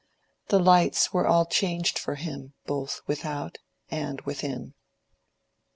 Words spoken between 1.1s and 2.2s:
were all changed for